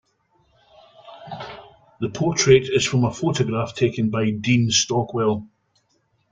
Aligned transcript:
The 1.99 2.09
portrait 2.09 2.63
is 2.63 2.83
from 2.87 3.03
a 3.03 3.13
photograph 3.13 3.75
taken 3.75 4.09
by 4.09 4.31
Dean 4.31 4.71
Stockwell. 4.71 5.45